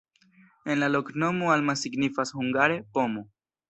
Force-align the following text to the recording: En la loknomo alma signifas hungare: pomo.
En 0.65 0.79
la 0.85 0.89
loknomo 0.93 1.53
alma 1.59 1.77
signifas 1.85 2.35
hungare: 2.41 2.83
pomo. 2.97 3.29